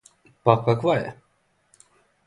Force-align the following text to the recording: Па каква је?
Па 0.49 0.55
каква 0.69 0.97
је? 1.03 1.15